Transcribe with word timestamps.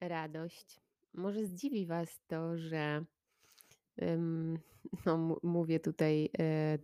Radość. 0.00 0.80
Może 1.14 1.44
zdziwi 1.44 1.86
Was 1.86 2.20
to, 2.26 2.58
że 2.58 3.04
no, 5.06 5.40
mówię 5.42 5.80
tutaj 5.80 6.30
e, 6.38 6.78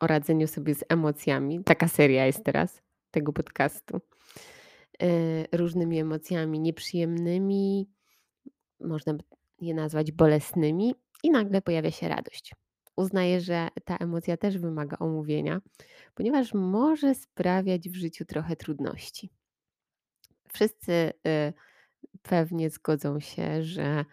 o 0.00 0.06
radzeniu 0.06 0.46
sobie 0.46 0.74
z 0.74 0.84
emocjami. 0.88 1.64
Taka 1.64 1.88
seria 1.88 2.26
jest 2.26 2.44
teraz 2.44 2.82
tego 3.10 3.32
podcastu. 3.32 4.00
E, 5.02 5.08
różnymi 5.56 5.98
emocjami 5.98 6.60
nieprzyjemnymi, 6.60 7.88
można 8.80 9.14
je 9.60 9.74
nazwać 9.74 10.12
bolesnymi, 10.12 10.94
i 11.22 11.30
nagle 11.30 11.62
pojawia 11.62 11.90
się 11.90 12.08
radość. 12.08 12.54
Uznaję, 12.96 13.40
że 13.40 13.68
ta 13.84 13.96
emocja 13.96 14.36
też 14.36 14.58
wymaga 14.58 14.98
omówienia, 14.98 15.60
ponieważ 16.14 16.54
może 16.54 17.14
sprawiać 17.14 17.88
w 17.88 17.94
życiu 17.94 18.24
trochę 18.24 18.56
trudności. 18.56 19.30
Wszyscy 20.52 20.92
y, 20.92 21.52
pewnie 22.28 22.70
zgodzą 22.70 23.20
się, 23.20 23.62
że 23.62 24.04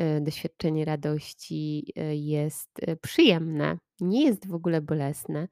y, 0.00 0.20
doświadczenie 0.20 0.84
radości 0.84 1.92
y, 1.98 2.16
jest 2.16 2.70
y, 2.88 2.96
przyjemne, 2.96 3.78
nie 4.00 4.24
jest 4.24 4.46
w 4.46 4.54
ogóle 4.54 4.80
bolesne 4.80 5.48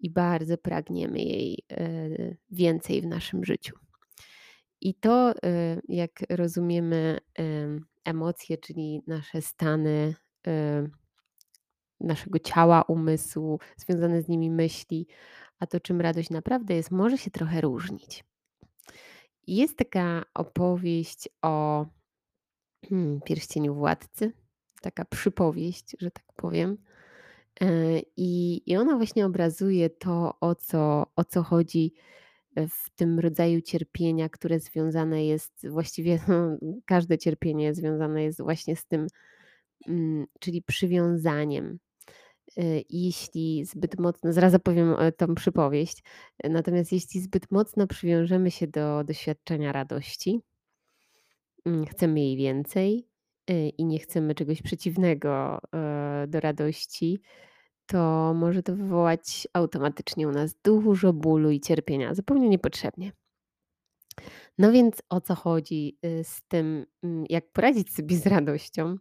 i 0.00 0.10
bardzo 0.10 0.58
pragniemy 0.58 1.18
jej 1.18 1.64
więcej 2.50 3.00
w 3.00 3.06
naszym 3.06 3.44
życiu. 3.44 3.74
I 4.80 4.94
to, 4.94 5.34
jak 5.88 6.10
rozumiemy 6.28 7.18
emocje, 8.04 8.58
czyli 8.58 9.02
nasze 9.06 9.42
stany 9.42 10.14
naszego 12.00 12.38
ciała, 12.38 12.82
umysłu, 12.82 13.60
związane 13.76 14.22
z 14.22 14.28
nimi 14.28 14.50
myśli, 14.50 15.06
a 15.58 15.66
to 15.66 15.80
czym 15.80 16.00
radość 16.00 16.30
naprawdę 16.30 16.74
jest, 16.74 16.90
może 16.90 17.18
się 17.18 17.30
trochę 17.30 17.60
różnić. 17.60 18.24
Jest 19.48 19.76
taka 19.76 20.24
opowieść 20.34 21.28
o 21.42 21.86
hmm, 22.88 23.20
pierścieniu 23.20 23.74
władcy, 23.74 24.32
taka 24.80 25.04
przypowieść, 25.04 25.96
że 26.00 26.10
tak 26.10 26.24
powiem. 26.36 26.78
E, 27.60 27.98
I, 28.16 28.62
I 28.72 28.76
ona 28.76 28.96
właśnie 28.96 29.26
obrazuje 29.26 29.90
to, 29.90 30.40
o 30.40 30.54
co, 30.54 31.06
o 31.16 31.24
co 31.24 31.42
chodzi 31.42 31.94
w 32.56 32.90
tym 32.96 33.18
rodzaju 33.18 33.60
cierpienia, 33.60 34.28
które 34.28 34.60
związane 34.60 35.24
jest 35.24 35.68
właściwie, 35.68 36.18
no, 36.28 36.56
każde 36.86 37.18
cierpienie 37.18 37.74
związane 37.74 38.22
jest 38.22 38.42
właśnie 38.42 38.76
z 38.76 38.86
tym, 38.86 39.06
mm, 39.88 40.26
czyli 40.40 40.62
przywiązaniem. 40.62 41.78
E, 42.58 42.62
Jeśli 42.90 43.64
zbyt 43.64 44.00
mocno, 44.00 44.32
zaraz 44.32 44.54
opowiem 44.54 44.94
e, 44.98 45.12
tą 45.12 45.34
przypowieść, 45.34 46.02
e, 46.44 46.48
natomiast 46.48 46.92
jeśli 46.92 47.20
zbyt 47.20 47.50
mocno 47.50 47.86
przywiążemy 47.86 48.50
się 48.50 48.66
do 48.66 49.04
doświadczenia 49.04 49.72
radości, 49.72 50.40
Mm, 51.68 51.86
chcemy 51.86 52.20
jej 52.20 52.36
więcej, 52.36 53.08
y, 53.50 53.68
i 53.68 53.84
nie 53.84 53.98
chcemy 53.98 54.34
czegoś 54.34 54.62
przeciwnego, 54.62 55.60
e, 55.74 56.26
do 56.28 56.40
radości, 56.40 57.20
to 57.86 58.34
może 58.34 58.62
to 58.62 58.76
wywołać 58.76 59.48
automatycznie 59.52 60.28
u 60.28 60.30
nas 60.32 60.54
dużo 60.64 61.12
bólu 61.12 61.50
i 61.50 61.60
cierpienia, 61.60 62.14
zupełnie 62.14 62.48
niepotrzebnie. 62.48 63.12
No 64.58 64.72
więc 64.72 65.02
o 65.08 65.20
co 65.20 65.34
chodzi, 65.34 65.98
y, 66.04 66.24
z 66.24 66.42
tym, 66.48 66.86
mm, 67.02 67.24
jak 67.28 67.52
poradzić 67.52 67.94
sobie 67.94 68.16
z 68.16 68.26
radością? 68.26 68.96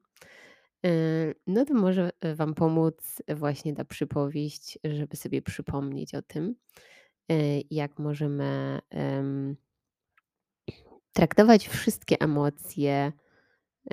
Y, 0.86 1.36
no 1.47 1.66
to 1.66 1.73
może, 1.73 2.09
y, 2.25 2.36
Wam 2.36 2.53
pomóc 2.53 3.22
właśnie 3.36 3.75
ta 3.75 3.86
przypowieść, 3.86 4.80
żeby 4.84 5.17
sobie 5.17 5.42
przypomnieć 5.42 6.16
o 6.16 6.22
tym, 6.22 6.56
jak 7.69 8.00
możemy, 8.00 8.80
em 8.89 9.56
Traktować 11.17 11.67
wszystkie 11.67 12.22
emocje, 12.22 13.11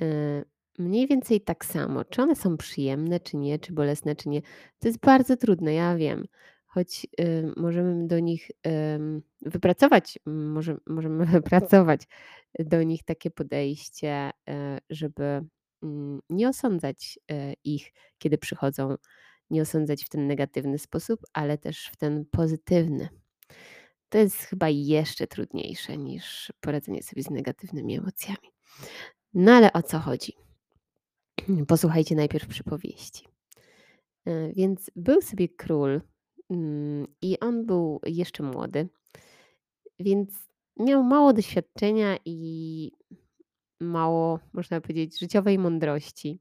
y, 0.02 0.44
mniej 0.78 1.06
więcej 1.06 1.40
tak 1.40 1.64
samo. 1.64 2.04
Czy 2.04 2.22
one 2.22 2.36
są 2.36 2.56
przyjemne, 2.56 3.20
czy 3.20 3.36
nie, 3.36 3.58
czy 3.58 3.72
bolesne, 3.72 4.16
czy 4.16 4.28
nie. 4.28 4.42
To 4.78 4.88
jest 4.88 5.00
bardzo 5.00 5.36
trudne, 5.36 5.74
ja 5.74 5.96
wiem. 5.96 6.24
Choć, 6.66 7.06
y, 7.20 7.52
możemy 7.56 8.06
do 8.06 8.18
nich, 8.18 8.50
ym, 8.96 9.22
wypracować 9.40 10.18
może 10.26 10.76
możemy 10.86 11.26
wypracować 11.42 12.00
do 12.58 12.82
nich 12.82 13.04
takie 13.04 13.30
podejście, 13.30 14.30
y, 14.30 14.52
żeby, 14.90 15.44
nie 16.30 16.48
osądzać, 16.48 17.18
y, 17.32 17.54
ich, 17.64 17.92
kiedy 18.18 18.38
przychodzą. 18.38 18.96
Nie 19.50 19.62
osądzać 19.62 20.04
w 20.04 20.08
ten 20.08 20.26
negatywny 20.26 20.78
sposób, 20.78 21.20
ale 21.32 21.58
też 21.58 21.86
w 21.86 21.96
ten 21.96 22.24
pozytywny. 22.30 23.08
To 24.08 24.18
jest 24.18 24.36
chyba 24.36 24.68
jeszcze 24.68 25.26
trudniejsze 25.26 25.96
niż 25.98 26.52
poradzenie 26.60 27.02
sobie 27.02 27.22
z 27.22 27.30
negatywnymi 27.30 27.98
emocjami. 27.98 28.48
No 29.34 29.52
ale 29.52 29.72
o 29.72 29.82
co 29.82 29.98
chodzi? 29.98 30.32
Posłuchajcie 31.68 32.14
najpierw 32.14 32.48
przypowieści. 32.48 33.28
E, 34.26 34.52
Więc 34.52 34.90
był 34.96 35.22
sobie 35.22 35.48
król 35.48 36.00
mm, 36.50 37.06
i 37.22 37.40
on 37.40 37.66
był 37.66 38.00
jeszcze 38.06 38.42
młody, 38.42 38.88
więc 39.98 40.30
miał 40.76 41.02
mało 41.02 41.32
doświadczenia 41.32 42.18
i 42.24 42.92
mało, 43.80 44.40
można 44.52 44.80
powiedzieć, 44.80 45.18
życiowej 45.18 45.58
mądrości. 45.58 46.40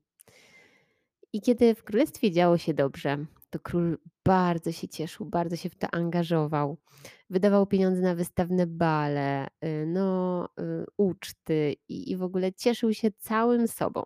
I 1.34 1.42
kiedy 1.42 1.76
w 1.76 1.84
królestwie 1.84 2.32
działo 2.32 2.58
się 2.58 2.74
dobrze, 2.74 3.26
to 3.50 3.60
król 3.60 3.98
bardzo 4.26 4.72
się 4.72 4.88
cieszył, 4.88 5.26
bardzo 5.26 5.56
się 5.56 5.70
w 5.70 5.76
to 5.76 5.88
angażował. 5.92 6.78
Wydawał 7.30 7.68
pieniądze 7.68 8.02
na 8.02 8.16
wystawne 8.16 8.68
bale, 8.68 9.48
y, 9.48 9.86
no, 9.88 10.46
y, 10.60 10.86
uczty 10.98 11.76
i, 11.90 12.12
i 12.12 12.18
w 12.18 12.24
ogóle 12.24 12.54
cieszył 12.54 12.94
się 12.94 13.12
całym 13.12 13.68
sobą. 13.68 14.04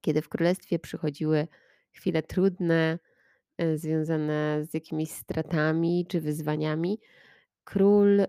Kiedy 0.00 0.22
w 0.22 0.28
królestwie 0.28 0.78
przychodziły 0.78 1.48
chwile 1.92 2.22
trudne, 2.22 2.98
y, 3.62 3.78
związane 3.78 4.64
z 4.64 4.74
jakimiś 4.74 5.10
stratami 5.10 6.06
czy 6.08 6.20
wyzwaniami, 6.20 6.98
król 7.66 8.20
y, 8.20 8.26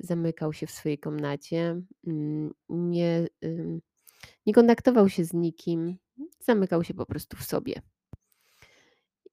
zamykał 0.00 0.52
się 0.52 0.66
w 0.66 0.70
swojej 0.70 0.98
komnacie, 0.98 1.82
mm, 2.06 2.54
nie, 2.68 3.26
nie 4.46 4.54
kontaktował 4.54 5.08
się 5.08 5.24
z 5.24 5.34
nikim, 5.34 5.96
zamykał 6.40 6.84
się 6.84 6.94
po 6.94 7.06
prostu 7.06 7.36
w 7.36 7.44
sobie. 7.44 7.82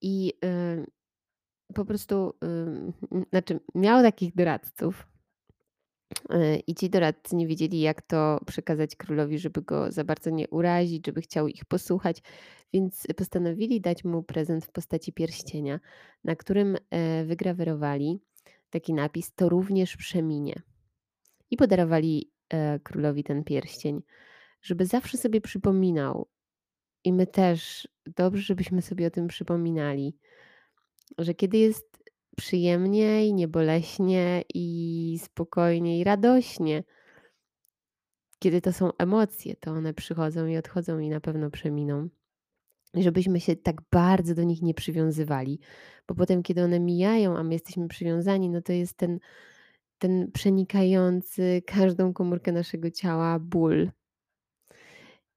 I 0.02 0.34
y, 0.46 0.86
po 1.74 1.86
prostu, 1.86 2.34
znaczy 3.32 3.60
miał 3.76 4.02
takich 4.02 4.36
doradców, 4.36 5.08
y, 6.34 6.62
i 6.68 6.76
ci 6.76 6.90
doradcy 6.90 7.36
nie 7.36 7.48
wiedzieli, 7.48 7.80
jak 7.80 8.02
to 8.02 8.40
przekazać 8.46 8.96
królowi, 8.96 9.40
żeby 9.40 9.62
go 9.62 9.92
za 9.92 10.04
bardzo 10.04 10.30
nie 10.30 10.50
urazić, 10.50 11.06
żeby 11.06 11.22
chciał 11.22 11.48
ich 11.48 11.66
posłuchać, 11.66 12.22
więc 12.74 13.08
postanowili 13.18 13.82
dać 13.82 14.04
mu 14.04 14.24
prezent 14.24 14.66
w 14.66 14.72
postaci 14.72 15.14
pierścienia, 15.14 15.80
na 16.24 16.36
którym 16.36 16.78
e, 16.90 17.26
wygrawerowali 17.26 18.20
taki 18.76 18.94
napis: 18.94 19.34
To 19.34 19.50
również 19.50 19.98
przeminie. 19.98 20.62
I 21.52 21.58
podarowali 21.58 22.32
e, 22.50 22.80
królowi 22.80 23.24
ten 23.24 23.44
pierścień, 23.44 24.02
żeby 24.62 24.86
zawsze 24.86 25.18
sobie 25.18 25.42
przypominał. 25.42 26.28
I 27.04 27.14
my 27.14 27.28
też 27.28 27.88
dobrze, 28.06 28.42
żebyśmy 28.42 28.82
sobie 28.82 29.08
o 29.08 29.10
tym 29.10 29.28
przypominali, 29.28 30.18
że 31.18 31.34
kiedy 31.34 31.58
jest 31.58 32.04
przyjemnie 32.38 33.28
i 33.28 33.34
nieboleśnie 33.34 34.44
i 34.54 35.20
spokojnie 35.24 36.00
i 36.00 36.04
radośnie, 36.04 36.84
kiedy 38.40 38.62
to 38.62 38.74
są 38.74 38.92
emocje, 38.98 39.56
to 39.56 39.72
one 39.72 39.94
przychodzą 39.94 40.48
i 40.48 40.58
odchodzą 40.58 41.00
i 41.00 41.10
na 41.10 41.22
pewno 41.22 41.50
przeminą. 41.50 42.10
Żebyśmy 42.96 43.40
się 43.40 43.56
tak 43.56 43.82
bardzo 43.92 44.36
do 44.36 44.44
nich 44.44 44.62
nie 44.62 44.74
przywiązywali, 44.74 45.60
bo 46.08 46.16
potem, 46.16 46.44
kiedy 46.44 46.64
one 46.64 46.80
mijają, 46.80 47.38
a 47.38 47.44
my 47.44 47.54
jesteśmy 47.54 47.88
przywiązani, 47.88 48.50
no 48.50 48.62
to 48.62 48.74
jest 48.74 48.98
ten, 48.98 49.20
ten 50.00 50.32
przenikający 50.32 51.62
każdą 51.66 52.14
komórkę 52.14 52.52
naszego 52.52 52.92
ciała 52.92 53.40
ból. 53.40 53.92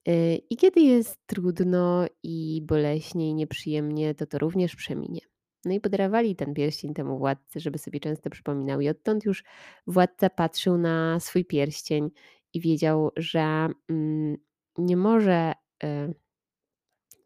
Y, 0.09 0.41
I 0.51 0.57
kiedy 0.57 0.81
jest 0.81 1.19
trudno 1.27 2.07
i 2.23 2.63
boleśnie 2.67 3.31
i 3.31 3.35
nieprzyjemnie, 3.35 4.15
to 4.15 4.27
to 4.27 4.39
również 4.39 4.77
przeminie. 4.77 5.21
No 5.65 5.75
i 5.75 5.81
podarowali 5.81 6.37
ten 6.37 6.55
pierścień 6.55 6.95
temu 6.95 7.19
władcy, 7.19 7.61
żeby 7.61 7.79
sobie 7.79 8.01
często 8.01 8.31
przypominał. 8.31 8.81
I 8.81 8.89
odtąd 8.89 9.25
już 9.25 9.45
władca 9.87 10.31
patrzył 10.31 10.79
na 10.79 11.21
swój 11.21 11.45
pierścień 11.45 12.11
i 12.55 12.61
wiedział, 12.61 13.11
że 13.17 13.69
mm, 13.89 14.37
nie 14.79 14.97
może, 14.97 15.53
y, 15.85 16.15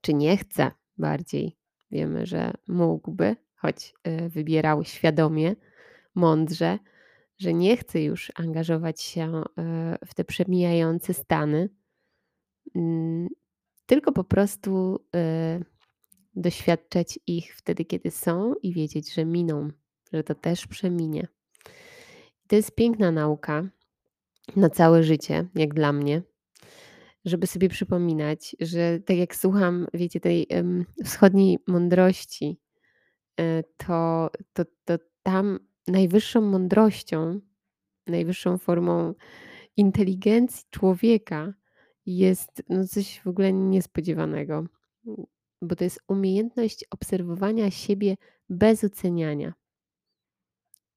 czy 0.02 0.14
nie 0.14 0.37
chce 0.37 0.70
bardziej. 0.99 1.56
Wiemy, 1.90 2.26
że 2.26 2.52
mógłby, 2.69 3.37
choć 3.56 3.94
y, 4.08 4.28
wybierał 4.28 4.84
świadomie, 4.84 5.56
mądrze, 6.14 6.78
że 7.38 7.54
nie 7.54 7.76
chce 7.76 8.02
już 8.02 8.32
angażować 8.34 9.00
się 9.00 9.43
y, 10.02 10.06
w 10.06 10.14
te 10.14 10.25
przemijające 10.25 11.14
stany, 11.14 11.69
mm, 12.75 13.28
tylko 13.87 14.12
po 14.12 14.25
prostu 14.25 14.99
y, 15.60 15.64
doświadczać 16.34 17.19
ich 17.26 17.56
wtedy, 17.56 17.84
kiedy 17.84 18.10
są 18.10 18.54
i 18.62 18.72
wiedzieć, 18.72 19.14
że 19.14 19.25
miną, 19.25 19.70
że 20.12 20.22
to 20.22 20.34
też 20.34 20.66
przeminie. 20.66 21.28
To 22.46 22.56
jest 22.56 22.75
piękna 22.75 23.10
nauka, 23.10 23.69
na 24.56 24.70
całe 24.70 25.02
życie, 25.02 25.49
jak 25.54 25.75
dla 25.75 25.93
mnie, 25.93 26.22
żeby 27.24 27.46
sobie 27.46 27.69
przypominać, 27.69 28.56
że 28.60 29.00
tak 29.00 29.16
jak 29.16 29.36
słucham, 29.36 29.86
wiecie, 29.94 30.20
tej, 30.20 30.46
wschodniej 31.04 31.58
mądrości, 31.66 32.60
e, 33.40 33.62
to 33.76 34.30
to 34.52 34.64
to 34.84 34.98
tam 35.22 35.58
najwyższą 35.88 36.40
mądrością, 36.40 37.40
najwyższą 38.06 38.58
formą 38.58 39.14
inteligencji 39.76 40.64
człowieka 40.70 41.54
jest, 42.06 42.62
no, 42.69 42.86
coś 42.86 43.20
w 43.20 43.26
ogóle 43.26 43.52
niespodziewanego, 43.52 44.64
bo 45.62 45.76
to 45.76 45.84
jest 45.84 46.00
umiejętność 46.08 46.84
obserwowania 46.90 47.70
siebie 47.70 48.16
bez 48.48 48.84
oceniania. 48.84 49.54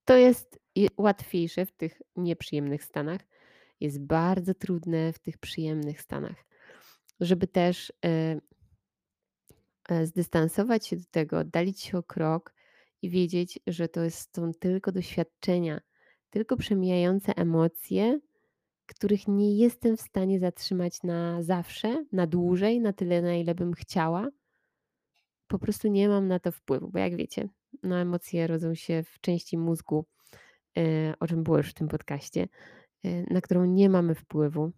To 0.06 0.18
jest 0.18 0.60
łatwiejsze 0.98 1.66
w 1.66 1.72
tych 1.72 2.02
nieprzyjemnych 2.16 2.84
stanach, 2.84 3.22
jest 3.80 4.02
bardzo 4.02 4.54
trudne 4.54 5.14
w 5.14 5.20
tych 5.20 5.38
przyjemnych 5.38 6.02
stanach, 6.02 6.46
żeby 7.20 7.48
też, 7.48 7.94
e 8.06 8.40
e, 9.90 10.06
zdystansować 10.06 10.88
się 10.88 10.96
do 10.96 11.06
tego, 11.12 11.40
oddalić 11.40 11.82
się 11.82 11.98
o 11.98 12.04
krok 12.04 12.54
i 13.02 13.10
wiedzieć, 13.10 13.60
że 13.68 13.88
to 13.88 14.02
są 14.10 14.54
tylko 14.54 14.92
doświadczenia, 14.92 15.82
tylko 16.30 16.58
przemijające 16.58 17.36
emocje, 17.36 18.20
których 18.86 19.28
nie 19.28 19.58
jestem 19.58 19.98
w 19.98 20.02
stanie 20.02 20.40
zatrzymać 20.40 21.04
na 21.04 21.44
zawsze, 21.44 22.06
na 22.12 22.28
dłużej, 22.28 22.82
na 22.82 22.94
tyle, 22.94 23.22
na 23.22 23.36
ile 23.36 23.56
bym 23.56 23.74
chciała. 23.74 24.30
Po 25.48 25.60
prostu 25.60 25.88
nie 25.88 26.10
mam 26.10 26.28
na 26.28 26.40
to 26.40 26.52
wpływu, 26.52 26.90
bo 26.90 27.00
jak 27.00 27.16
wiecie, 27.16 27.50
no 27.84 27.96
emocje 27.96 28.48
rodzą 28.48 28.76
się 28.76 29.04
w 29.04 29.22
części 29.22 29.58
mózgu, 29.58 30.06
e, 30.78 31.14
o 31.20 31.28
czym 31.28 31.44
było 31.44 31.58
już 31.58 31.70
w 31.70 31.74
tym 31.74 31.88
podcaście, 31.88 32.48
na 33.04 33.42
którą 33.42 33.66
nie 33.66 33.90
mamy 33.90 34.16
wpływu 34.16 34.72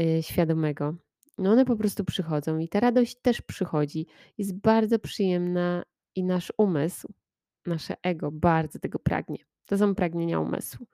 e, 0.00 0.22
świadomego. 0.22 0.94
No 1.38 1.50
one 1.50 1.64
po 1.64 1.76
prostu 1.76 2.04
przychodzą 2.04 2.58
i 2.58 2.68
ta 2.68 2.80
radość 2.80 3.16
też 3.22 3.42
przychodzi. 3.42 4.06
Jest 4.38 4.60
bardzo 4.60 4.98
przyjemna 4.98 5.82
i 6.14 6.24
nasz 6.24 6.52
umysł, 6.58 7.08
nasze 7.66 7.94
ego 8.02 8.30
bardzo 8.30 8.78
tego 8.78 8.98
pragnie. 8.98 9.38
To 9.66 9.78
są 9.78 9.94
pragnienia 9.94 10.40
umysłu, 10.40 10.86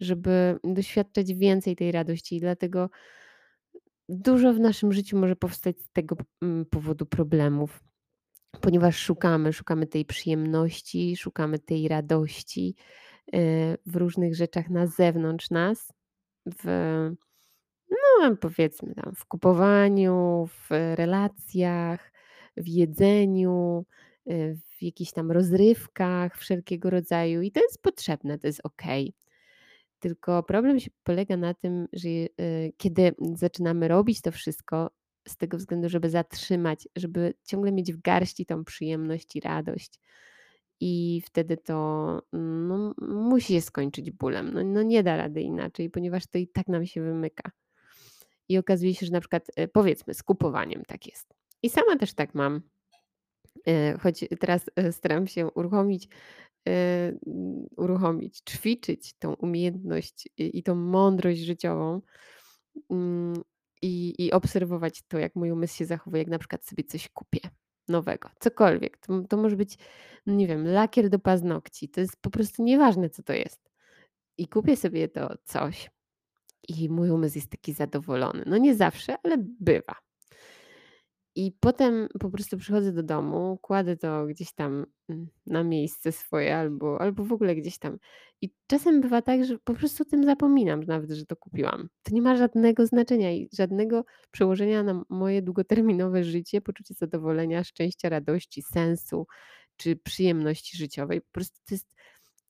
żeby 0.00 0.58
doświadczać 0.64 1.34
więcej 1.34 1.76
tej 1.76 1.92
radości 1.92 2.36
i 2.36 2.40
dlatego 2.40 2.90
dużo 4.08 4.54
w 4.54 4.60
naszym 4.60 4.92
życiu 4.92 5.18
może 5.18 5.36
powstać 5.36 5.80
z 5.80 5.90
tego 5.92 6.16
mm, 6.42 6.64
powodu 6.64 7.06
problemów, 7.06 7.84
ponieważ 8.60 8.96
szukamy, 8.96 9.52
szukamy 9.52 9.86
tej 9.86 10.04
przyjemności, 10.04 11.16
szukamy 11.16 11.58
tej 11.58 11.88
radości 11.88 12.76
w 13.86 13.96
różnych 13.96 14.34
rzeczach 14.34 14.70
na 14.70 14.86
zewnątrz 14.86 15.50
nas, 15.50 15.92
w, 16.46 16.64
no 17.90 18.36
powiedzmy 18.36 18.94
tam, 18.94 19.14
w 19.14 19.26
kupowaniu, 19.26 20.48
w 20.48 20.70
relacjach, 20.94 22.12
w 22.56 22.68
jedzeniu, 22.68 23.84
e, 24.26 24.54
w 24.54 24.82
jakichś 24.82 25.12
tam 25.12 25.30
rozrywkach 25.30 26.36
wszelkiego 26.38 26.90
rodzaju 26.90 27.42
i 27.42 27.52
to 27.52 27.60
jest 27.60 27.82
potrzebne, 27.82 28.38
to 28.38 28.46
jest 28.46 28.60
okej. 28.64 29.14
Tylko 30.00 30.42
problem 30.42 30.80
się 30.80 30.90
polega 31.04 31.36
na 31.36 31.54
tym, 31.54 31.88
że 31.92 32.08
y, 32.08 32.28
kiedy 32.76 33.14
zaczynamy 33.34 33.88
robić 33.88 34.20
to 34.20 34.32
wszystko 34.32 34.90
z 35.28 35.36
tego 35.36 35.56
względu, 35.56 35.88
żeby 35.88 36.10
zatrzymać, 36.10 36.88
żeby 36.96 37.34
ciągle 37.44 37.72
mieć 37.72 37.92
w 37.92 38.00
garści 38.02 38.46
tą 38.46 38.64
przyjemność 38.64 39.36
i 39.36 39.40
radość. 39.40 40.00
I 40.80 41.22
wtedy 41.26 41.56
to, 41.56 41.74
no, 42.32 42.94
musi 42.98 43.52
się 43.52 43.60
skończyć 43.60 44.10
bólem. 44.10 44.52
No 44.54 44.64
no 44.64 44.82
nie 44.82 45.02
da 45.02 45.16
rady 45.16 45.42
inaczej, 45.42 45.90
ponieważ 45.90 46.26
to 46.26 46.38
i 46.38 46.48
tak 46.48 46.68
nam 46.68 46.86
się 46.86 47.02
wymyka. 47.02 47.50
I 48.48 48.58
okazuje 48.58 48.94
się, 48.94 49.06
że 49.06 49.12
na 49.12 49.20
przykład, 49.20 49.50
y, 49.60 49.68
powiedzmy 49.68 50.14
z 50.14 50.22
kupowaniem 50.22 50.82
tak 50.84 51.06
jest. 51.06 51.34
I 51.62 51.70
sama 51.70 51.96
też 51.96 52.14
tak 52.14 52.34
mam. 52.34 52.62
Y, 53.68 53.98
choć 54.00 54.24
teraz, 54.40 54.70
y, 54.80 54.92
staram 54.92 55.26
się 55.26 55.46
uruchomić 55.46 56.08
uruchomić, 57.76 58.42
ćwiczyć 58.50 59.14
tą 59.18 59.34
umiejętność 59.34 60.28
i 60.38 60.58
i 60.58 60.62
tą 60.62 60.74
mądrość 60.74 61.40
życiową, 61.40 62.00
mm, 62.90 63.42
i 63.82 64.14
i 64.18 64.32
obserwować 64.32 65.02
to, 65.08 65.18
jak 65.18 65.36
mój 65.36 65.50
umysł 65.50 65.76
się 65.76 65.84
zachowuje, 65.84 66.22
jak 66.22 66.30
na 66.30 66.38
przykład 66.38 66.66
sobie 66.66 66.84
coś 66.84 67.08
kupię 67.08 67.40
nowego, 67.90 68.30
cokolwiek. 68.38 68.98
To 68.98 69.22
to 69.28 69.36
może 69.36 69.56
być, 69.56 69.78
no 70.26 70.34
nie 70.34 70.46
wiem, 70.46 70.66
lakier 70.66 71.08
do 71.08 71.18
paznokci, 71.18 71.88
to 71.88 72.00
jest 72.00 72.16
po 72.22 72.30
prostu 72.30 72.62
nieważne, 72.64 73.10
co 73.10 73.22
to 73.22 73.32
jest. 73.32 73.70
I 74.38 74.48
kupię 74.48 74.76
sobie 74.76 75.08
to 75.08 75.34
coś 75.44 75.90
i 76.68 76.88
mój 76.88 77.10
umysł 77.10 77.38
jest 77.38 77.50
taki 77.50 77.72
zadowolony. 77.72 78.44
No 78.46 78.56
nie 78.56 78.74
zawsze, 78.74 79.16
ale 79.22 79.36
bywa. 79.38 79.94
I 81.34 81.52
potem 81.60 82.08
po 82.20 82.30
prostu 82.30 82.56
przychodzę 82.58 82.92
do 82.92 83.02
domu, 83.02 83.58
kładę 83.62 83.96
to 83.96 84.26
gdzieś 84.26 84.52
tam 84.52 84.86
mm, 85.08 85.26
na 85.46 85.64
miejsce 85.64 86.12
swoje 86.12 86.56
albo, 86.56 87.00
albo 87.00 87.24
w 87.24 87.32
ogóle 87.32 87.56
gdzieś 87.56 87.78
tam. 87.78 87.98
I 88.42 88.50
czasem 88.66 89.00
bywa 89.00 89.22
tak, 89.22 89.44
że 89.44 89.58
po 89.58 89.74
prostu 89.74 90.02
o 90.02 90.06
tym 90.06 90.24
zapominam 90.24 90.84
nawet, 90.84 91.10
że 91.10 91.26
to 91.26 91.36
kupiłam. 91.36 91.88
To 92.02 92.14
nie 92.14 92.22
ma 92.22 92.36
żadnego 92.36 92.86
znaczenia 92.86 93.32
i 93.32 93.48
żadnego 93.52 94.04
przełożenia 94.30 94.82
na 94.82 95.04
moje 95.08 95.42
długoterminowe 95.42 96.24
życie, 96.24 96.60
poczucie 96.60 96.94
zadowolenia, 96.94 97.64
szczęścia, 97.64 98.08
radości, 98.08 98.62
sensu 98.62 99.26
czy 99.76 99.96
przyjemności 99.96 100.76
życiowej. 100.76 101.20
Po 101.20 101.30
prostu 101.32 101.60
to 101.68 101.74
jest 101.74 101.94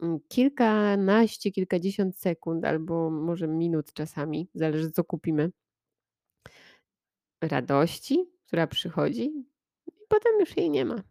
mm, 0.03 0.19
kilkanaście, 0.29 1.51
kilkadziesiąt 1.51 2.17
sekund 2.19 2.65
albo 2.65 3.11
może 3.11 3.49
minut 3.49 3.93
czasami, 3.93 4.49
zależy 4.55 4.91
co 4.91 5.05
kupimy 5.05 5.51
radości, 7.41 8.27
która 8.51 8.67
przychodzi 8.67 9.25
i 9.87 9.93
potem 10.09 10.33
już 10.41 10.57
jej 10.57 10.71
nie 10.71 10.85
ma. 10.85 11.03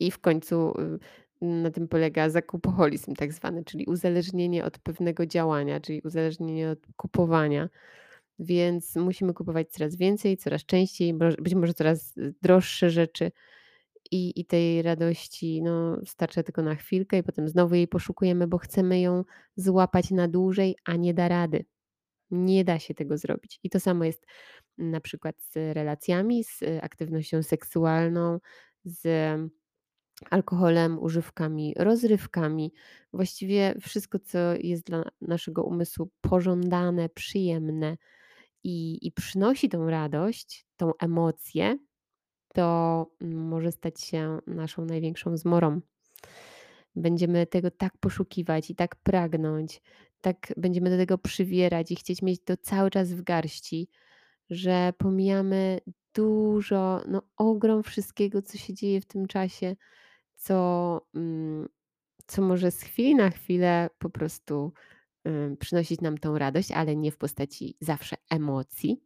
I 0.00 0.10
w 0.10 0.18
końcu 0.18 0.80
y, 0.80 0.98
na 1.44 1.70
tym 1.70 1.88
polega 1.88 2.30
zakupoholizm 2.30 3.14
tak 3.14 3.32
zwany, 3.32 3.64
czyli 3.64 3.86
uzależnienie 3.86 4.64
od 4.64 4.78
pewnego 4.78 5.26
działania, 5.26 5.80
czyli 5.80 6.00
uzależnienie 6.04 6.70
od 6.70 6.78
kupowania. 6.96 7.68
Więc 8.38 8.96
musimy 8.96 9.34
kupować 9.34 9.70
coraz 9.70 9.96
więcej, 9.96 10.36
coraz 10.36 10.64
częściej, 10.64 11.14
być 11.14 11.54
może 11.54 11.74
coraz 11.74 12.14
droższe 12.42 12.90
rzeczy 12.90 13.30
i, 14.10 14.40
i 14.40 14.44
tej 14.44 14.82
radości 14.82 15.62
no, 15.62 15.98
starcza 16.06 16.42
tylko 16.42 16.62
na 16.62 16.74
chwilkę 16.74 17.18
i 17.18 17.22
potem 17.22 17.48
znowu 17.48 17.74
jej 17.74 17.88
poszukujemy, 17.88 18.46
bo 18.46 18.58
chcemy 18.58 19.00
ją 19.00 19.24
złapać 19.56 20.10
na 20.10 20.28
dłużej, 20.28 20.76
a 20.84 20.96
nie 20.96 21.14
da 21.14 21.28
rady. 21.28 21.64
Nie 22.30 22.64
da 22.64 22.78
się 22.78 22.94
tego 22.94 23.18
zrobić. 23.18 23.60
I 23.62 23.70
to 23.70 23.80
samo 23.80 24.04
jest 24.04 24.26
na 24.78 25.00
przykład 25.00 25.42
z 25.42 25.76
relacjami, 25.76 26.44
z 26.44 26.60
aktywnością 26.82 27.42
seksualną, 27.42 28.38
z 28.84 29.08
alkoholem, 30.30 30.98
używkami, 30.98 31.74
rozrywkami. 31.76 32.72
Właściwie 33.12 33.74
wszystko, 33.80 34.18
co 34.18 34.38
jest 34.54 34.86
dla 34.86 35.04
naszego 35.20 35.64
umysłu 35.64 36.10
pożądane, 36.20 37.08
przyjemne 37.08 37.96
i, 38.64 39.06
i 39.06 39.12
przynosi 39.12 39.68
tą 39.68 39.90
radość, 39.90 40.66
tą 40.76 40.92
emocję, 40.98 41.78
to 42.54 43.06
może 43.20 43.72
stać 43.72 44.00
się 44.00 44.38
naszą 44.46 44.84
największą 44.84 45.36
zmorą. 45.36 45.80
Będziemy 46.94 47.46
tego 47.46 47.70
tak 47.70 47.98
poszukiwać 48.00 48.70
i 48.70 48.74
tak 48.74 48.96
pragnąć, 48.96 49.82
tak 50.20 50.52
będziemy 50.56 50.90
do 50.90 50.96
tego 50.96 51.18
przywierać 51.18 51.90
i 51.90 51.96
chcieć 51.96 52.22
mieć 52.22 52.44
to 52.44 52.56
cały 52.56 52.90
czas 52.90 53.12
w 53.12 53.22
garści, 53.22 53.88
że 54.50 54.92
pomijamy 54.98 55.80
dużo, 56.14 57.02
no 57.08 57.22
ogrom 57.36 57.82
wszystkiego, 57.82 58.42
co 58.42 58.58
się 58.58 58.74
dzieje 58.74 59.00
w 59.00 59.06
tym 59.06 59.26
czasie, 59.26 59.76
co, 60.36 61.00
mm, 61.14 61.68
co 62.26 62.42
może 62.42 62.70
z 62.70 62.80
chwili 62.80 63.14
na 63.14 63.30
chwilę 63.30 63.90
po 63.98 64.10
prostu 64.10 64.72
przynosić 65.58 66.00
nam 66.00 66.18
tą 66.18 66.38
radość, 66.38 66.72
ale 66.72 66.96
nie 66.96 67.12
w 67.12 67.18
postaci 67.18 67.76
zawsze 67.80 68.16
emocji, 68.30 69.02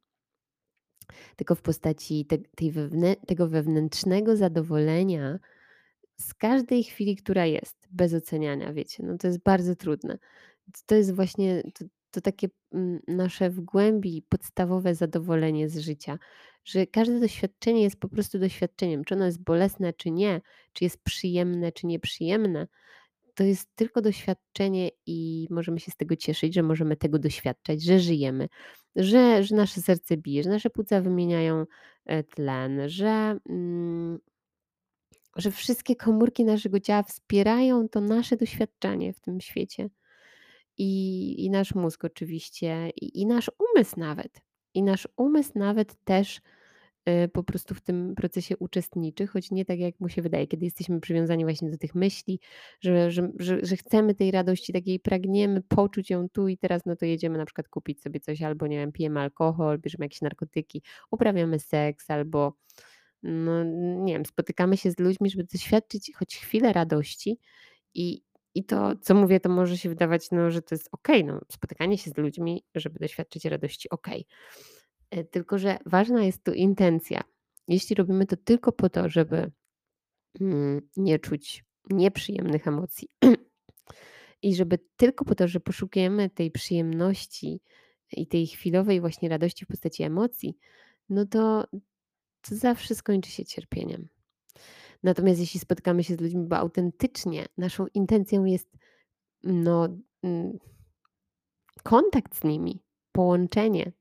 tylko 1.36 1.54
w 1.54 1.62
postaci 1.62 2.26
te, 2.26 2.38
tej 2.38 2.72
wewnę, 2.72 3.16
tego 3.16 3.48
wewnętrznego 3.48 4.36
zadowolenia 4.36 5.38
z 6.20 6.34
każdej 6.34 6.84
chwili, 6.84 7.16
która 7.16 7.46
jest, 7.46 7.88
bez 7.90 8.14
oceniania, 8.14 8.72
wiecie. 8.72 9.02
No 9.02 9.18
to 9.18 9.26
jest 9.26 9.42
bardzo 9.42 9.76
trudne. 9.76 10.18
To 10.86 10.94
jest 10.94 11.14
właśnie 11.14 11.62
to, 11.74 11.84
to 12.10 12.20
takie 12.20 12.48
mm, 12.72 13.00
nasze 13.08 13.50
w 13.50 13.60
głębi 13.60 14.22
podstawowe 14.28 14.94
zadowolenie 14.94 15.68
z 15.68 15.78
życia, 15.78 16.18
że 16.64 16.86
każde 16.86 17.20
doświadczenie 17.20 17.82
jest 17.82 18.00
po 18.00 18.08
prostu 18.08 18.38
doświadczeniem. 18.38 19.04
Czy 19.04 19.14
ono 19.14 19.26
jest 19.26 19.42
bolesne, 19.42 19.92
czy 19.92 20.10
nie, 20.10 20.40
czy 20.72 20.84
jest 20.84 21.04
przyjemne, 21.04 21.72
czy 21.72 21.86
nieprzyjemne, 21.86 22.66
to 23.34 23.44
jest 23.44 23.74
tylko 23.74 24.02
doświadczenie 24.02 24.90
i 25.06 25.48
możemy 25.50 25.80
się 25.80 25.90
z 25.90 25.96
tego 25.96 26.16
cieszyć, 26.16 26.54
że 26.54 26.62
możemy 26.62 26.96
tego 26.96 27.18
doświadczać, 27.18 27.82
że 27.82 27.98
żyjemy, 27.98 28.48
że, 28.96 29.44
że 29.44 29.56
nasze 29.56 29.80
serce 29.80 30.16
bije, 30.16 30.42
że 30.42 30.50
nasze 30.50 30.70
płuca 30.70 31.00
wymieniają 31.00 31.64
e, 32.06 32.24
tlen, 32.24 32.88
że, 32.88 33.38
mm, 33.48 34.18
że 35.36 35.50
wszystkie 35.50 35.96
komórki 35.96 36.44
naszego 36.44 36.80
ciała 36.80 37.02
wspierają 37.02 37.88
to 37.88 38.00
nasze 38.00 38.36
doświadczenie 38.36 39.12
w 39.12 39.20
tym 39.20 39.40
świecie. 39.40 39.90
I 40.80 41.44
i 41.44 41.50
nasz 41.50 41.74
mózg 41.74 42.04
oczywiście, 42.04 42.90
i 42.96 43.20
i 43.20 43.26
nasz 43.26 43.50
umysł 43.58 44.00
nawet. 44.00 44.40
I 44.74 44.82
nasz 44.82 45.08
umysł 45.16 45.52
nawet 45.54 46.04
też, 46.04 46.40
y, 47.08 47.28
po 47.28 47.42
prostu 47.44 47.74
w 47.74 47.80
tym 47.80 48.14
procesie 48.14 48.56
uczestniczy, 48.58 49.26
choć 49.26 49.50
nie 49.50 49.64
tak, 49.64 49.78
jak 49.78 50.00
mu 50.00 50.08
się 50.08 50.22
wydaje. 50.22 50.46
Kiedy 50.46 50.64
jesteśmy 50.64 51.00
przywiązani 51.00 51.44
właśnie 51.44 51.70
do 51.70 51.78
tych 51.78 51.94
myśli, 51.94 52.40
że 52.80 53.10
że 53.10 53.30
że 53.38 53.58
że 53.62 53.76
chcemy 53.76 54.14
tej 54.14 54.30
radości, 54.30 54.72
takiej 54.72 55.00
pragniemy 55.00 55.62
poczuć 55.62 56.10
ją 56.10 56.28
tu 56.28 56.48
i 56.48 56.58
teraz, 56.58 56.86
no 56.86 56.96
to 56.96 57.06
jedziemy 57.06 57.38
na 57.38 57.44
przykład 57.46 57.68
kupić 57.68 58.02
sobie 58.02 58.20
coś 58.20 58.42
albo, 58.42 58.66
nie 58.66 58.78
wiem, 58.78 58.92
pijemy 58.92 59.20
alkohol, 59.20 59.78
bierzemy 59.78 60.04
jakieś 60.04 60.20
narkotyki, 60.22 60.82
uprawiamy 61.10 61.58
seks 61.58 62.10
albo, 62.10 62.52
no 63.22 63.64
nie 64.04 64.12
wiem, 64.12 64.26
spotykamy 64.26 64.76
się 64.76 64.90
z 64.90 64.98
ludźmi, 64.98 65.30
żeby 65.30 65.44
doświadczyć 65.44 66.12
choć 66.16 66.36
chwilę 66.36 66.72
radości 66.72 67.38
i 67.94 68.22
i 68.54 68.64
to, 68.64 68.96
co 68.96 69.14
mówię, 69.14 69.40
to 69.40 69.48
może 69.48 69.78
się 69.78 69.88
wydawać, 69.88 70.30
no, 70.30 70.50
że 70.50 70.62
to 70.62 70.74
jest 70.74 70.88
okej, 70.92 71.24
no, 71.24 71.40
spotykanie 71.52 71.98
się 71.98 72.10
z 72.10 72.16
ludźmi, 72.16 72.64
żeby 72.74 72.98
doświadczyć 72.98 73.44
radości, 73.44 73.90
okej. 73.90 74.26
Y, 75.16 75.24
tylko 75.24 75.58
że 75.58 75.78
ważna 75.86 76.24
jest 76.24 76.44
tu 76.44 76.52
intencja. 76.52 77.20
Jeśli 77.68 77.96
robimy 77.96 78.26
to 78.26 78.36
tylko 78.36 78.72
po 78.72 78.88
to, 78.88 79.08
żeby, 79.08 79.50
mm, 80.40 80.88
nie 80.96 81.18
czuć 81.18 81.64
nieprzyjemnych 81.90 82.68
emocji 82.68 83.08
i 84.42 84.54
żeby 84.54 84.78
tylko 84.96 85.24
po 85.24 85.34
to, 85.34 85.48
że 85.48 85.60
poszukujemy 85.60 86.30
tej 86.30 86.50
przyjemności 86.50 87.60
i 88.12 88.26
tej 88.26 88.46
chwilowej 88.46 89.00
właśnie 89.00 89.28
radości 89.28 89.64
w 89.64 89.68
postaci 89.68 90.02
emocji, 90.02 90.56
no 91.08 91.26
to 91.26 91.64
to 92.42 92.54
zawsze 92.54 92.94
skończy 92.94 93.30
się 93.30 93.44
cierpieniem. 93.44 94.08
Natomiast 95.02 95.40
jeśli 95.40 95.60
spotykamy 95.60 96.04
się 96.04 96.16
z 96.16 96.20
ludźmi, 96.20 96.46
bo 96.46 96.56
autentycznie 96.56 97.46
naszą 97.58 97.86
intencją 97.94 98.44
jest, 98.44 98.76
no, 99.42 99.88
mm, 100.22 100.58
kontakt 101.82 102.36
z 102.36 102.44
nimi, 102.44 102.82
połączenie, 103.12 103.92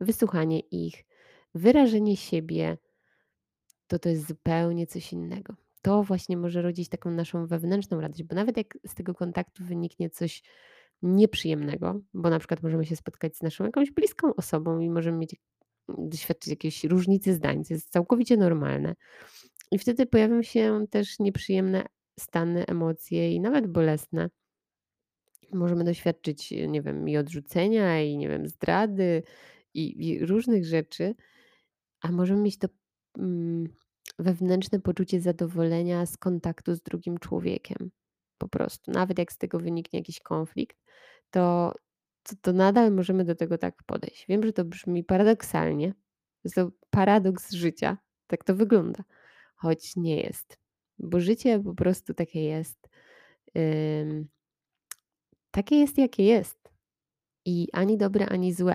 wysłuchanie 0.00 0.60
ich, 0.60 1.04
wyrażenie 1.54 2.16
siebie, 2.16 2.78
to 3.86 3.98
to 3.98 4.08
jest 4.08 4.28
zupełnie 4.28 4.86
coś 4.86 5.12
innego. 5.12 5.54
To 5.82 6.02
właśnie 6.02 6.36
może 6.36 6.62
rodzić 6.62 6.88
taką 6.88 7.10
naszą 7.10 7.46
wewnętrzną 7.46 8.00
radość, 8.00 8.22
bo 8.22 8.34
nawet 8.34 8.56
jak 8.56 8.78
z 8.86 8.94
tego 8.94 9.14
kontaktu 9.14 9.64
wyniknie 9.64 10.10
coś 10.10 10.42
nieprzyjemnego, 11.02 12.00
bo 12.14 12.30
na 12.30 12.38
przykład 12.38 12.62
możemy 12.62 12.86
się 12.86 12.96
spotkać 12.96 13.36
z 13.36 13.42
naszą 13.42 13.64
jakąś 13.64 13.90
bliską 13.90 14.34
osobą 14.34 14.78
i 14.80 14.90
możemy 14.90 15.18
mieć 15.18 15.36
doświadczyć 15.88 16.50
jakiejś 16.50 16.84
różnicy 16.84 17.34
zdań, 17.34 17.64
co 17.64 17.74
jest 17.74 17.90
całkowicie 17.90 18.36
normalne. 18.36 18.94
I 19.70 19.78
wtedy 19.78 20.06
pojawią 20.06 20.42
się 20.42 20.86
też 20.90 21.18
nieprzyjemne 21.18 21.84
stany, 22.18 22.66
emocje 22.66 23.32
i 23.32 23.40
nawet 23.40 23.66
bolesne. 23.66 24.30
Możemy 25.52 25.84
doświadczyć, 25.84 26.50
nie 26.68 26.82
wiem, 26.82 27.08
i 27.08 27.16
odrzucenia, 27.16 28.02
i 28.02 28.16
nie 28.16 28.28
wiem, 28.28 28.48
zdrady, 28.48 29.22
i 29.74 30.08
i 30.08 30.26
różnych 30.26 30.64
rzeczy, 30.66 31.14
a 32.00 32.12
możemy 32.12 32.42
mieć 32.42 32.58
to, 32.58 32.68
mm, 33.18 33.68
wewnętrzne 34.18 34.80
poczucie 34.80 35.20
zadowolenia 35.20 36.06
z 36.06 36.16
kontaktu 36.16 36.74
z 36.74 36.82
drugim 36.82 37.18
człowiekiem. 37.18 37.90
Po 38.38 38.48
prostu. 38.48 38.90
Nawet 38.90 39.18
jak 39.18 39.32
z 39.32 39.38
tego 39.38 39.58
wyniknie 39.60 39.98
jakiś 39.98 40.20
konflikt, 40.20 40.78
to 41.30 41.72
to 42.22 42.36
to 42.42 42.52
nadal 42.52 42.92
możemy 42.92 43.24
do 43.24 43.34
tego 43.34 43.58
tak 43.58 43.82
podejść. 43.86 44.26
Wiem, 44.28 44.42
że 44.42 44.52
to 44.52 44.64
brzmi 44.64 45.04
paradoksalnie. 45.04 45.94
Jest 46.44 46.56
to 46.56 46.70
paradoks 46.90 47.52
życia. 47.52 47.98
Tak 48.26 48.44
to 48.44 48.54
wygląda, 48.54 49.04
choć 49.58 49.96
nie 49.96 50.20
jest, 50.20 50.58
bo 50.98 51.20
życie 51.20 51.60
po 51.60 51.74
prostu 51.74 52.14
takie 52.14 52.42
jest. 52.42 52.88
Takie 55.50 55.76
jest, 55.76 55.98
jakie 55.98 56.24
jest. 56.24 56.72
I 57.44 57.68
ani 57.72 57.96
dobre, 57.96 58.26
ani 58.26 58.52
złe. 58.52 58.74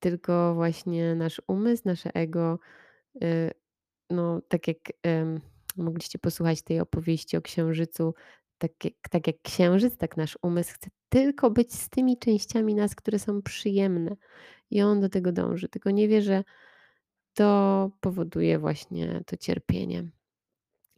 Tylko 0.00 0.54
właśnie 0.54 1.14
nasz 1.14 1.42
umysł, 1.48 1.82
nasze 1.86 2.14
ego, 2.14 2.58
y, 3.24 3.50
no 4.10 4.40
tak 4.48 4.68
jak, 4.68 4.78
mogliście 5.76 6.18
posłuchać 6.18 6.62
tej 6.62 6.80
opowieści 6.80 7.36
o 7.36 7.42
księżycu, 7.42 8.14
tak 8.58 8.84
jak 8.84 8.94
tak 9.10 9.26
jak 9.26 9.36
księżyc, 9.42 9.96
tak 9.96 10.16
nasz 10.16 10.38
umysł 10.42 10.74
chce 10.74 10.90
tylko 11.08 11.50
być 11.50 11.74
z 11.74 11.88
tymi 11.88 12.18
częściami 12.18 12.74
nas, 12.74 12.94
które 12.94 13.18
są 13.18 13.42
przyjemne 13.42 14.16
i 14.70 14.82
on 14.82 15.00
do 15.00 15.08
tego 15.08 15.32
dąży, 15.32 15.68
tylko 15.68 15.90
nie 15.90 16.08
wie, 16.08 16.22
że 16.22 16.44
to 17.34 17.90
powoduje 18.00 18.58
właśnie 18.58 19.22
to 19.26 19.36
cierpienie 19.36 20.04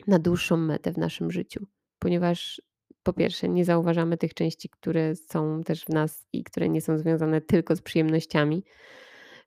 na 0.06 0.18
dłuższą 0.18 0.56
metę 0.56 0.92
w 0.92 0.98
naszym 0.98 1.30
życiu, 1.30 1.66
ponieważ 1.98 2.62
po 3.02 3.12
pierwsze 3.12 3.48
nie 3.48 3.64
zauważamy 3.64 4.16
tych 4.16 4.34
części, 4.34 4.68
które 4.68 5.16
są 5.16 5.62
też 5.62 5.84
w 5.84 5.88
nas 5.88 6.26
i 6.32 6.44
które 6.44 6.68
nie 6.68 6.80
są 6.80 6.98
związane 6.98 7.40
tylko 7.40 7.76
z 7.76 7.80
przyjemnościami. 7.80 8.64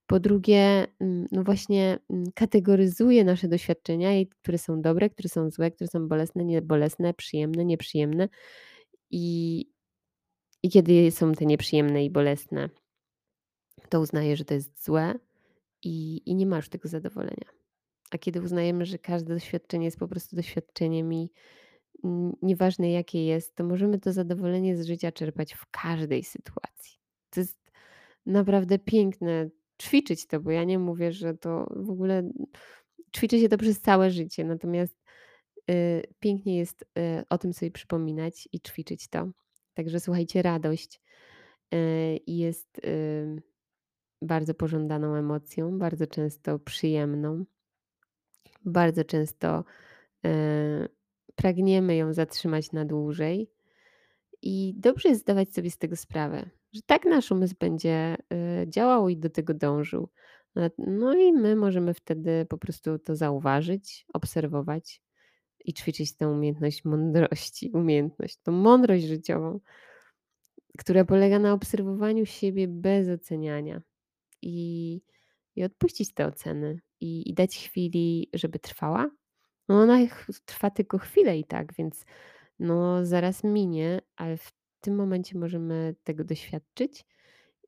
Po 0.07 0.19
drugie, 0.19 0.87
mm, 0.99 1.27
no 1.31 1.43
właśnie, 1.43 1.99
mm, 2.09 2.23
kategoryzuje 2.35 3.23
nasze 3.23 3.47
doświadczenia, 3.47 4.09
które 4.41 4.57
są 4.57 4.81
dobre, 4.81 5.09
które 5.09 5.29
są 5.29 5.49
złe, 5.49 5.71
które 5.71 5.87
są 5.87 6.07
bolesne, 6.07 6.45
niebolesne, 6.45 7.13
przyjemne, 7.13 7.65
nieprzyjemne. 7.65 8.29
I 9.11 9.65
i 10.63 10.69
kiedy 10.69 11.11
są 11.11 11.31
te 11.33 11.45
nieprzyjemne 11.45 12.05
i 12.05 12.09
bolesne 12.09 12.69
to 13.89 13.99
uznaje, 13.99 14.37
że 14.37 14.45
to 14.45 14.53
jest 14.53 14.83
złe 14.83 15.15
i 15.83 16.21
i 16.25 16.35
nie 16.35 16.45
ma 16.45 16.55
już 16.55 16.69
tego 16.69 16.89
zadowolenia. 16.89 17.49
A 18.11 18.17
kiedy 18.17 18.41
uznajemy, 18.41 18.85
że 18.85 18.99
każde 18.99 19.33
doświadczenie 19.33 19.85
jest 19.85 19.99
po 19.99 20.07
prostu 20.07 20.35
doświadczeniem 20.35 21.13
i 21.13 21.29
nieważne 22.41 22.91
jakie 22.91 23.25
jest, 23.25 23.55
to 23.55 23.63
możemy 23.63 23.99
to 23.99 24.13
zadowolenie 24.13 24.77
z 24.77 24.87
życia 24.87 25.11
czerpać 25.11 25.53
w 25.53 25.65
każdej 25.71 26.23
sytuacji. 26.23 26.99
To 27.29 27.39
jest 27.39 27.71
naprawdę 28.25 28.79
piękne 28.79 29.49
ćwiczyć 29.81 30.27
to, 30.27 30.39
bo 30.39 30.51
ja 30.51 30.63
nie 30.63 30.79
mówię, 30.79 31.11
że 31.11 31.33
to 31.33 31.67
w 31.75 31.89
ogóle 31.89 32.31
ćwiczy 33.15 33.39
się 33.39 33.49
to 33.49 33.57
przez 33.57 33.81
całe 33.81 34.11
życie, 34.11 34.43
natomiast, 34.43 35.03
y, 35.71 36.03
pięknie 36.19 36.57
jest, 36.57 36.81
y, 36.81 37.23
o 37.29 37.37
tym 37.37 37.53
sobie 37.53 37.71
przypominać 37.71 38.49
i 38.51 38.61
ćwiczyć 38.61 39.07
to. 39.07 39.29
Także 39.73 39.99
słuchajcie, 39.99 40.41
radość, 40.41 41.01
y, 41.73 42.19
jest, 42.27 42.81
bardzo 44.21 44.53
pożądaną 44.53 45.15
emocją, 45.15 45.79
bardzo 45.79 46.07
często 46.07 46.59
przyjemną. 46.59 47.45
Bardzo 48.65 49.03
często, 49.03 49.63
y, 50.25 50.29
pragniemy 51.35 51.95
ją 51.95 52.13
zatrzymać 52.13 52.71
na 52.71 52.85
dłużej 52.85 53.51
i 54.41 54.73
dobrze 54.77 55.09
jest 55.09 55.21
zdawać 55.21 55.53
sobie 55.53 55.71
z 55.71 55.77
tego 55.77 55.95
sprawę, 55.95 56.49
że 56.73 56.81
tak 56.85 57.05
nasz 57.05 57.31
umysł 57.31 57.55
będzie, 57.59 58.17
y, 58.63 58.69
działał 58.69 59.09
i 59.09 59.17
do 59.17 59.29
tego 59.29 59.53
dążył. 59.53 60.09
N 60.55 60.69
no 60.77 61.13
i 61.13 61.33
my 61.33 61.55
możemy 61.55 61.93
wtedy 61.93 62.45
po 62.49 62.57
prostu 62.57 62.99
to 62.99 63.15
zauważyć, 63.15 64.05
obserwować 64.13 65.01
i 65.65 65.73
ćwiczyć 65.73 66.15
tę 66.15 66.27
umiejętność 66.27 66.85
mądrości, 66.85 67.71
umiejętność, 67.73 68.37
tą 68.37 68.51
mądrość 68.51 69.05
życiową, 69.05 69.59
która 70.77 71.05
polega 71.05 71.39
na 71.39 71.53
obserwowaniu 71.53 72.25
siebie 72.25 72.67
bez 72.67 73.09
oceniania 73.09 73.81
i 74.41 75.01
i 75.55 75.63
odpuścić 75.63 76.13
te 76.13 76.27
oceny 76.27 76.79
i 77.01 77.29
i 77.29 77.33
dać 77.33 77.57
chwili, 77.57 78.29
żeby 78.33 78.59
trwała. 78.59 79.11
No 79.69 79.75
ona 79.81 79.99
trwa 80.45 80.69
tylko 80.71 80.97
chwilę 80.97 81.37
i 81.37 81.45
tak, 81.45 81.73
więc 81.73 82.05
no 82.59 83.05
zaraz 83.05 83.43
minie, 83.43 84.01
ale 84.15 84.37
w 84.37 84.51
tym 84.81 84.95
momencie 84.95 85.37
możemy 85.39 85.95
tego 86.03 86.23
doświadczyć 86.23 87.05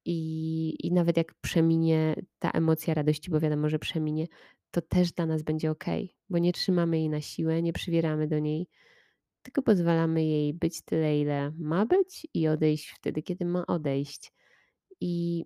i 0.06 0.76
i 0.88 0.92
nawet 0.94 1.18
jak 1.18 1.34
przeminie 1.42 2.16
ta 2.40 2.52
emocja 2.52 2.94
radości, 2.94 3.32
bo 3.32 3.40
wiadomo, 3.40 3.70
że 3.70 3.80
przeminie, 3.80 4.28
to 4.72 4.82
też 4.82 5.12
dla 5.12 5.26
nas 5.26 5.44
będzie 5.44 5.72
okej, 5.72 6.16
bo 6.30 6.38
nie 6.38 6.54
trzymamy 6.54 6.98
jej 7.00 7.10
na 7.10 7.22
siłę, 7.22 7.62
nie 7.62 7.74
przywieramy 7.74 8.28
do 8.28 8.40
niej, 8.40 8.68
tylko 9.44 9.62
pozwalamy 9.62 10.26
jej 10.26 10.54
być 10.54 10.82
tyle, 10.82 11.20
ile 11.20 11.52
ma 11.60 11.86
być 11.86 12.28
i 12.34 12.48
odejść 12.48 12.90
wtedy, 12.90 13.24
kiedy 13.24 13.46
ma 13.46 13.68
odejść. 13.68 14.34
I 15.02 15.46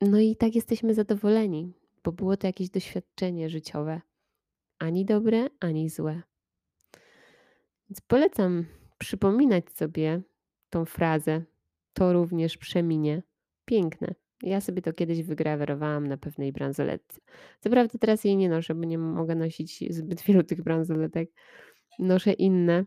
no 0.00 0.20
i 0.20 0.36
tak 0.36 0.54
jesteśmy 0.54 0.94
zadowoleni, 0.94 1.72
bo 2.04 2.12
było 2.12 2.36
to 2.36 2.46
jakieś 2.46 2.70
doświadczenie 2.70 3.50
życiowe, 3.50 4.00
ani 4.78 5.04
dobre, 5.04 5.46
ani 5.60 5.90
złe. 5.90 6.22
Więc 7.90 8.00
polecam 8.00 8.66
przypominać 8.98 9.70
sobie 9.70 10.22
tą 10.70 10.84
frazę: 10.84 11.42
„To 11.92 12.12
również 12.12 12.58
przeminie”. 12.58 13.22
Piękne. 13.64 14.14
Ja 14.42 14.60
sobie 14.60 14.82
to 14.82 14.92
kiedyś 14.92 15.22
wygrawerowałam 15.22 16.06
na 16.06 16.16
pewnej 16.16 16.52
bransoletce. 16.52 17.20
Co 17.60 17.70
prawda 17.70 17.98
teraz 17.98 18.24
jej 18.24 18.36
nie 18.36 18.48
noszę, 18.48 18.74
bo 18.74 18.84
nie 18.84 18.98
mogę 18.98 19.34
nosić 19.34 19.94
zbyt 19.94 20.22
wielu 20.22 20.42
tych 20.42 20.62
bransoletek. 20.62 21.30
Noszę 21.98 22.32
inne. 22.32 22.84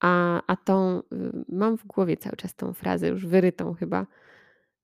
A 0.00 0.42
a 0.46 0.56
tą, 0.56 0.98
y, 0.98 1.02
mam 1.48 1.78
w 1.78 1.86
głowie 1.86 2.16
cały 2.16 2.36
czas 2.36 2.54
tą 2.54 2.72
frazę 2.72 3.08
już 3.08 3.26
wyrytą 3.26 3.74
chyba. 3.74 4.06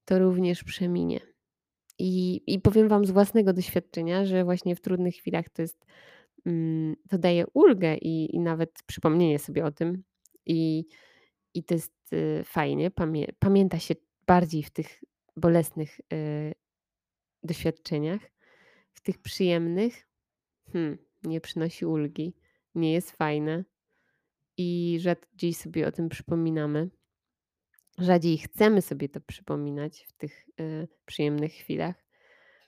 To 0.07 0.19
również 0.21 0.65
przeminie. 0.65 1.21
I 2.01 2.43
i 2.47 2.61
powiem 2.61 2.89
wam 2.89 3.07
z 3.07 3.13
własnego 3.13 3.55
doświadczenia, 3.55 4.27
że 4.27 4.45
właśnie 4.45 4.77
w 4.77 4.83
trudnych 4.83 5.17
chwilach 5.17 5.51
to 5.51 5.63
jest, 5.63 5.87
mm, 6.47 6.97
to 7.11 7.19
daje 7.19 7.47
ulgę 7.55 7.97
i 7.97 8.37
i 8.37 8.41
nawet 8.41 8.73
przypomnienie 8.87 9.39
sobie 9.41 9.65
o 9.67 9.73
tym. 9.73 10.05
I 10.47 10.87
I 11.55 11.65
to 11.65 11.75
jest, 11.75 11.95
y, 12.13 12.43
fajnie, 12.45 12.91
pamię 12.91 13.27
pamięta 13.39 13.79
się 13.79 13.95
bardziej 14.27 14.63
w 14.63 14.71
tych 14.71 15.05
bolesnych, 15.37 16.01
y, 16.13 16.55
doświadczeniach. 17.45 18.21
W 18.95 19.03
tych 19.03 19.19
przyjemnych, 19.19 20.09
hmm, 20.73 20.99
nie 21.25 21.41
przynosi 21.41 21.87
ulgi, 21.87 22.35
nie 22.75 22.93
jest 22.93 23.13
fajne 23.13 23.65
i 24.59 24.99
rzadziej 25.01 25.55
sobie 25.55 25.89
o 25.89 25.93
tym 25.93 26.09
przypominamy. 26.09 26.91
Rzadziej 27.99 28.39
chcemy 28.39 28.83
sobie 28.83 29.09
to 29.09 29.21
przypominać 29.21 30.05
w 30.09 30.13
tych, 30.13 30.49
y, 30.61 30.89
przyjemnych 31.07 31.53
chwilach, 31.53 32.05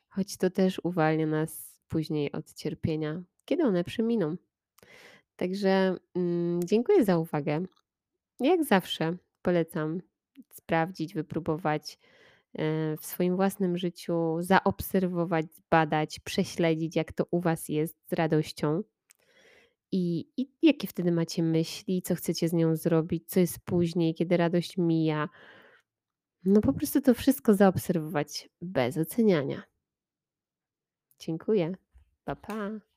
choć 0.08 0.36
to 0.36 0.50
też 0.50 0.80
uwalnia 0.84 1.26
nas 1.26 1.80
później 1.88 2.32
od 2.32 2.54
cierpienia, 2.54 3.22
kiedy 3.44 3.62
one 3.62 3.84
przeminą. 3.84 4.36
Także, 5.36 5.96
mm, 6.14 6.60
dziękuję 6.64 7.04
za 7.04 7.18
uwagę. 7.18 7.64
Jak 8.40 8.64
zawsze 8.64 9.16
polecam 9.42 10.00
sprawdzić, 10.52 11.14
wypróbować, 11.14 11.98
e, 12.54 12.96
w 12.96 13.06
swoim 13.06 13.36
własnym 13.36 13.78
życiu, 13.78 14.36
zaobserwować, 14.40 15.46
zbadać, 15.54 16.20
prześledzić, 16.20 16.96
jak 16.96 17.12
to 17.12 17.26
u 17.30 17.40
Was 17.40 17.68
jest 17.68 17.96
z 18.10 18.12
radością. 18.12 18.82
I 19.92 20.28
i 20.36 20.52
jakie 20.62 20.86
wtedy 20.88 21.12
macie 21.12 21.42
myśli, 21.42 22.02
co 22.02 22.14
chcecie 22.14 22.48
z 22.48 22.52
nią 22.52 22.76
zrobić, 22.76 23.28
co 23.28 23.40
jest 23.40 23.60
później, 23.64 24.14
kiedy 24.14 24.36
radość 24.36 24.76
mija. 24.76 25.28
No 26.44 26.60
po 26.60 26.72
prostu 26.72 27.00
to 27.00 27.14
wszystko 27.14 27.54
zaobserwować 27.54 28.50
bez 28.60 28.98
oceniania. 28.98 29.62
Dziękuję. 31.18 31.72
Pa, 32.24 32.36
pa. 32.36 32.87